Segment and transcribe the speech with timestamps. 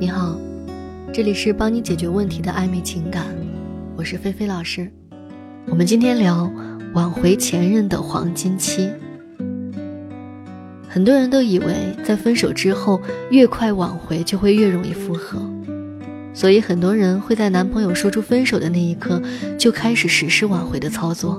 [0.00, 0.34] 你好，
[1.12, 3.26] 这里是帮你解决问题的暧昧情感，
[3.98, 4.90] 我是菲菲老师。
[5.66, 6.50] 我们今天聊
[6.94, 8.90] 挽回前任的黄金期。
[10.88, 12.98] 很多人都以为在分手之后
[13.30, 15.38] 越快挽回就会越容易复合，
[16.32, 19.20] 所以很多人会在男朋友说出分手的那一刻
[19.58, 21.38] 就开始实施挽回的操作。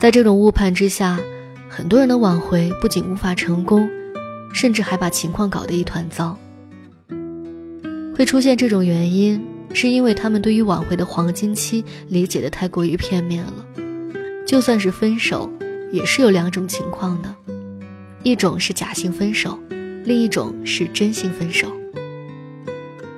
[0.00, 1.16] 在这种误判之下，
[1.68, 3.88] 很多人的挽回不仅无法成功，
[4.52, 6.36] 甚至还把情况搞得一团糟。
[8.18, 9.40] 会出现这种原因，
[9.72, 13.64] 是因为他们对于挽回的黄金期理解的太过于片面了。
[14.44, 15.48] 就算是分手，
[15.92, 17.32] 也是有两种情况的，
[18.24, 19.56] 一种是假性分手，
[20.02, 21.72] 另一种是真性分手。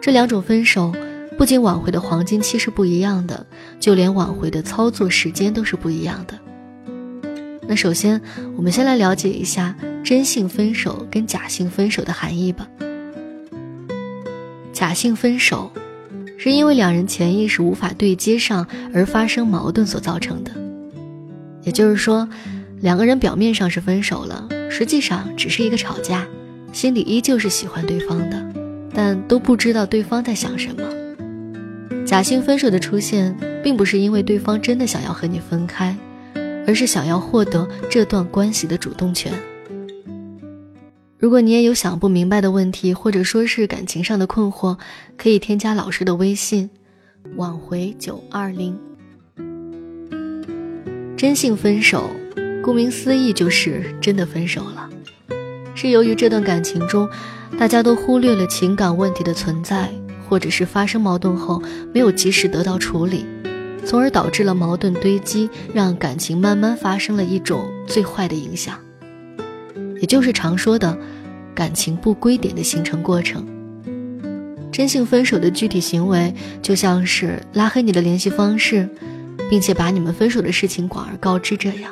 [0.00, 0.94] 这两种分手，
[1.36, 3.46] 不仅挽回的黄金期是不一样的，
[3.78, 6.40] 就连挽回的操作时间都是不一样的。
[7.68, 8.18] 那首先，
[8.56, 12.66] 我们先来了解一下真性分手跟假性分手的含义吧。
[14.76, 15.72] 假性分手，
[16.36, 20.50] 是因为两人潜意识无法对接上而发生矛盾所造成的。
[21.62, 22.28] 也就是说，
[22.82, 26.26] 两个人表面上是分手了，实际上只是一个吵架，
[26.74, 28.52] 心里依旧是喜欢对方的，
[28.92, 30.82] 但都不知道对方在想什么。
[32.04, 35.96] 假性分手的出现，并不是因为对方真的想要和你分开，
[36.66, 39.32] 而是想要获得这段关系的主动权。
[41.26, 44.78] 如果你也有想不明白的问题，或者说是感情上的困惑，
[45.18, 46.70] 可以添加老师的微信
[47.34, 48.78] “挽回九二零”。
[51.18, 52.08] 真性分手，
[52.62, 54.88] 顾名思义就是真的分手了，
[55.74, 57.08] 是由于这段感情中，
[57.58, 59.92] 大家都忽略了情感问题的存在，
[60.28, 61.60] 或者是发生矛盾后
[61.92, 63.26] 没有及时得到处理，
[63.84, 68.78] 从而导致了矛盾堆积，让感情慢慢发生了一种最坏的影响。
[69.98, 70.96] 也就是常说的，
[71.56, 73.44] 感情不归点的形成过程。
[74.70, 78.86] 真性分手的具体行为，就像是拉黑你的联系方式，
[79.48, 81.90] 并且把你们分手的事情广而告之这样。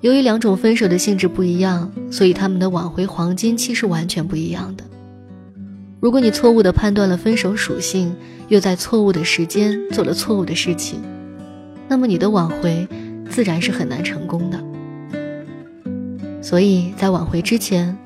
[0.00, 4.84] 由于两种分手的性质不一样，所以他们的挽回黄金期是完全不一样的。
[5.98, 8.14] 如果你错误的判断了分手属性，
[8.48, 11.00] 又在错误的时间做了错误的事情，
[11.88, 12.86] 那么你的挽回
[13.28, 14.71] 自然是很难成功的。
[16.52, 17.96] 所以在挽回之前，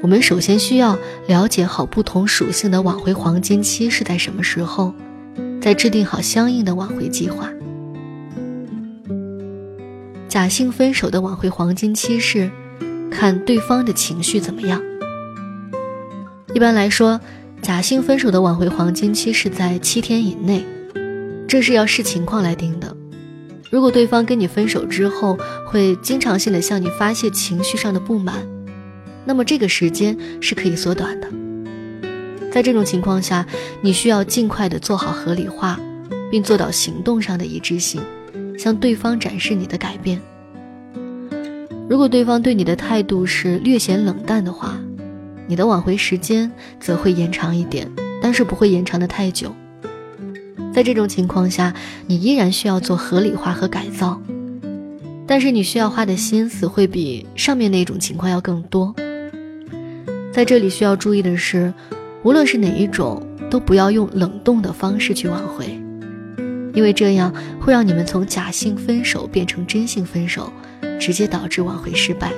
[0.00, 0.96] 我们首先需要
[1.26, 4.94] 了解好不同属性的挽回黄金期是在什么时候，
[5.60, 7.50] 再制定好相应的挽回计划。
[10.28, 12.48] 假性分手的挽回黄金期是
[13.10, 14.80] 看对方的情绪怎么样。
[16.54, 17.20] 一般来说，
[17.60, 20.64] 假性分手的挽回黄金期是在七天以内，
[21.48, 22.96] 这是要视情况来定的。
[23.70, 28.44] 如果对方跟你分手之后会经常性的向你发泄情绪上的不满，
[29.24, 31.28] 那么这个时间是可以缩短的。
[32.50, 33.46] 在这种情况下，
[33.80, 35.78] 你需要尽快的做好合理化，
[36.32, 38.02] 并做到行动上的一致性，
[38.58, 40.20] 向对方展示你的改变。
[41.88, 44.76] 如果对方对你的态度是略显冷淡的话，
[45.46, 46.50] 你的挽回时间
[46.80, 47.88] 则会延长一点，
[48.20, 49.54] 但是不会延长的太久。
[50.72, 51.74] 在这种情况下，
[52.06, 54.20] 你依然需要做合理化和改造，
[55.26, 58.94] 但是你需要花的心思会比上面那种情况要更多。
[60.32, 61.74] 在这里需要注意的是，
[62.22, 63.20] 无论是哪一种，
[63.50, 65.66] 都不要用冷冻的方式去挽回，
[66.72, 70.52] 因为这样会让你们从假性分手变成真性分手，
[71.00, 72.30] 直接导致挽回失败。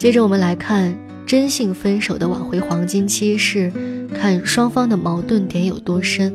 [0.00, 0.96] 接着我们来看
[1.28, 3.70] 真性分手的挽回黄金期是。
[4.14, 6.34] 看双方的矛盾点有多深。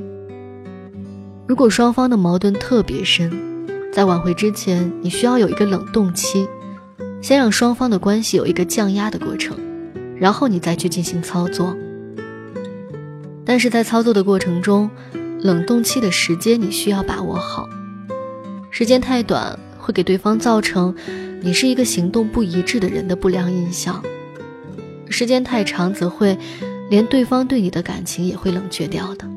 [1.47, 3.31] 如果双方的矛盾特别深，
[3.91, 6.47] 在挽回之前，你需要有一个冷冻期，
[7.19, 9.57] 先让双方的关系有一个降压的过程，
[10.19, 11.75] 然后你再去进行操作。
[13.43, 14.87] 但是在操作的过程中，
[15.41, 17.67] 冷冻期的时间你需要把握好，
[18.69, 20.93] 时间太短会给对方造成
[21.41, 24.01] 你是一个行动不一致的人的不良印象，
[25.13, 26.38] 时间太长则会。
[26.89, 29.27] 连对方对你的感情也会冷却掉的。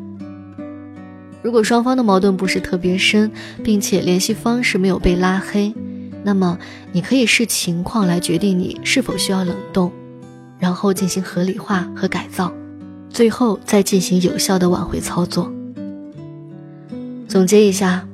[1.40, 3.30] 如果双方的矛盾不是特别深，
[3.64, 5.72] 并且联系方式没有被拉黑，
[6.22, 6.58] 那么
[6.92, 9.90] 你可以视情况来决定你是否需要冷冻，
[10.58, 12.52] 然后进行合理化和改造，
[13.08, 15.50] 最后再进行有效的挽回操作。
[17.26, 18.06] 总结一下，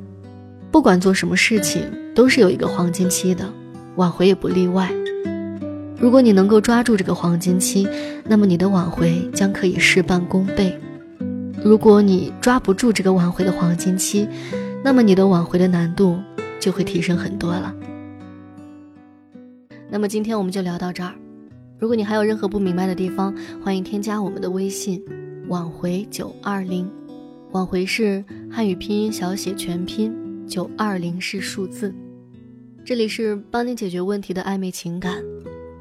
[0.70, 1.82] 不管做什么事情
[2.14, 3.50] 都是有一个黄金期的，
[3.96, 4.92] 挽回也不例外。
[6.02, 7.86] 如果你能够抓住这个黄金期
[8.24, 10.76] 那么你的挽回将可以事半功倍。
[11.64, 14.26] 如果你抓不住这个挽回的黄金期
[14.82, 16.18] 那么你的挽回的难度
[16.58, 17.72] 就会提升很多了。
[19.88, 21.14] 那么今天我们就聊到这儿。
[21.78, 23.32] 如果你还有任何不明白的地方
[23.64, 25.00] 欢迎添加我们的微信
[25.46, 26.90] 挽回九二零。
[27.52, 30.12] 挽回是汉语拼音小写全拼
[30.48, 31.94] 九二零是数字。
[32.84, 35.22] 这里是帮你解决问题的暧昧情感。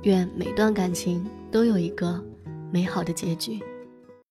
[0.04, 2.24] 愿每段感情都有一个
[2.72, 3.60] 美好的结局。